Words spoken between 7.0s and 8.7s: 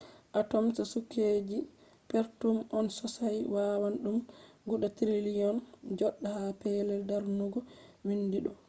darnugo windi ɗo